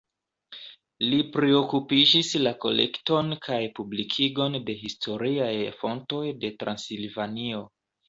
[1.11, 7.67] Li priokupiĝis la kolekton kaj publikigon de historiaj fontoj de Transilvanio.